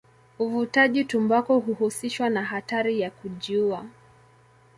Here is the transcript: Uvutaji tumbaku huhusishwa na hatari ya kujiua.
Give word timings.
Uvutaji 0.39 1.05
tumbaku 1.05 1.59
huhusishwa 1.59 2.29
na 2.29 2.43
hatari 2.43 2.99
ya 3.01 3.11
kujiua. 3.11 3.85